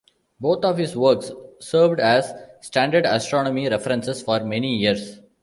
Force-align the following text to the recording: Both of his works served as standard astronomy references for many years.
Both 0.39 0.65
of 0.65 0.79
his 0.79 0.95
works 0.95 1.31
served 1.59 1.99
as 1.99 2.33
standard 2.61 3.05
astronomy 3.05 3.69
references 3.69 4.19
for 4.23 4.43
many 4.43 4.77
years. 4.77 5.19